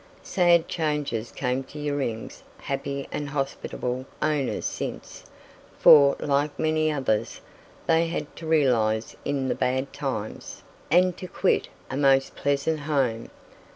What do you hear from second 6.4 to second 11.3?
many others, they had to "realize" in the bad times, and to